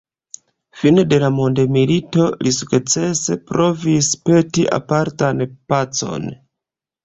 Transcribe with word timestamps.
Fine 0.83 1.03
de 1.11 1.19
la 1.23 1.29
mondomilito 1.39 2.25
li 2.47 2.55
sensukcese 2.57 3.39
provis 3.53 4.11
peti 4.27 4.67
apartan 4.81 5.49
pacon. 5.55 6.31